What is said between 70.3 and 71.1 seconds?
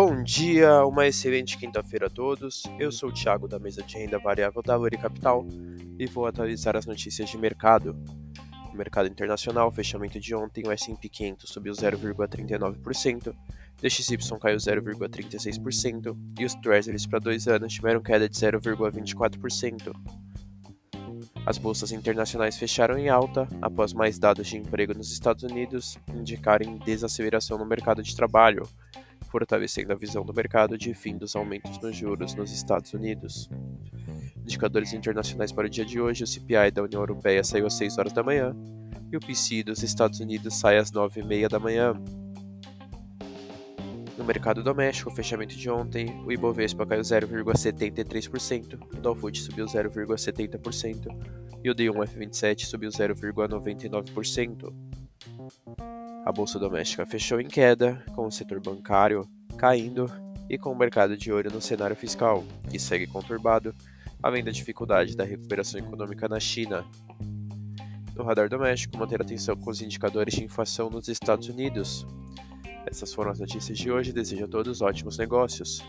de inflação nos